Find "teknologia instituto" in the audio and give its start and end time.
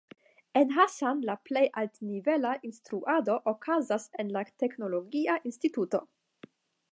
4.63-6.03